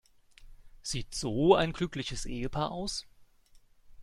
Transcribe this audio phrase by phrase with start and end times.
[0.81, 3.05] Sieht so ein glückliches Ehepaar aus?